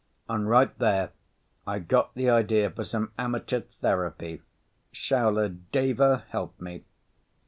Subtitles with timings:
[0.27, 1.11] And right there
[1.67, 4.41] I got the idea for some amateur therapy,
[4.91, 6.85] Shaula Deva help me.